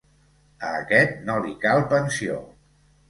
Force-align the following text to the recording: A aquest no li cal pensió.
A 0.69 0.71
aquest 0.77 1.21
no 1.27 1.37
li 1.43 1.53
cal 1.67 1.85
pensió. 1.93 2.41